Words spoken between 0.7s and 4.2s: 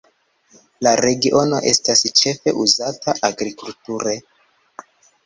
La regiono estas ĉefe uzata agrikulture.